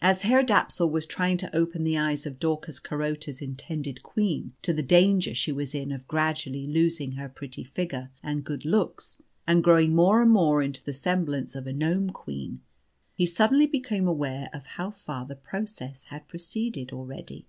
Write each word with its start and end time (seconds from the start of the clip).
As 0.00 0.22
Herr 0.22 0.44
Dapsul 0.44 0.88
was 0.88 1.04
trying 1.04 1.36
to 1.38 1.52
open 1.52 1.82
the 1.82 1.98
eyes 1.98 2.26
of 2.26 2.38
Daucus 2.38 2.78
Carota's 2.78 3.42
intended 3.42 4.04
queen 4.04 4.52
to 4.62 4.72
the 4.72 4.84
danger 4.84 5.34
she 5.34 5.50
was 5.50 5.74
in 5.74 5.90
of 5.90 6.06
gradually 6.06 6.64
losing 6.68 7.10
her 7.14 7.28
pretty 7.28 7.64
figure 7.64 8.12
and 8.22 8.44
good 8.44 8.64
looks, 8.64 9.20
and 9.48 9.64
growing 9.64 9.96
more 9.96 10.22
and 10.22 10.30
more 10.30 10.62
into 10.62 10.84
the 10.84 10.92
semblance 10.92 11.56
of 11.56 11.66
a 11.66 11.72
gnome 11.72 12.10
queen, 12.10 12.60
he 13.16 13.26
suddenly 13.26 13.66
became 13.66 14.06
aware 14.06 14.48
of 14.52 14.64
how 14.66 14.92
far 14.92 15.26
the 15.26 15.34
process 15.34 16.04
had 16.04 16.28
proceeded 16.28 16.92
already. 16.92 17.48